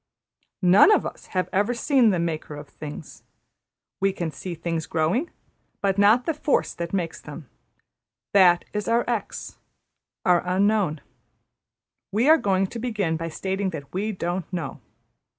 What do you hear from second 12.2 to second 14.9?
are going to begin by stating that we don't know.